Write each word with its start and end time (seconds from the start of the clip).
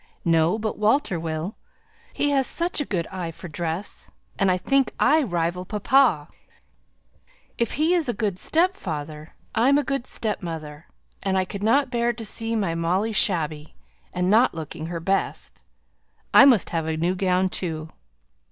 "No! 0.25 0.57
but 0.57 0.79
Walter 0.79 1.19
will. 1.19 1.57
He 2.11 2.31
has 2.31 2.47
such 2.47 2.81
a 2.81 2.87
quick 2.87 3.05
eye 3.13 3.29
for 3.29 3.47
dress, 3.47 4.09
and 4.39 4.49
I 4.49 4.57
think 4.57 4.91
I 4.99 5.21
rival 5.21 5.63
papa; 5.63 6.27
if 7.59 7.73
he's 7.73 8.09
a 8.09 8.13
good 8.15 8.39
stepfather, 8.39 9.35
I'm 9.53 9.77
a 9.77 9.83
good 9.83 10.07
stepmother, 10.07 10.87
and 11.21 11.37
I 11.37 11.45
could 11.45 11.61
not 11.61 11.91
bear 11.91 12.13
to 12.13 12.25
see 12.25 12.55
my 12.55 12.73
Molly 12.73 13.13
shabby, 13.13 13.75
and 14.11 14.27
not 14.27 14.55
looking 14.55 14.87
her 14.87 14.99
best. 14.99 15.61
I 16.33 16.45
must 16.45 16.71
have 16.71 16.87
a 16.87 16.97
new 16.97 17.13
gown 17.13 17.47
too. 17.47 17.91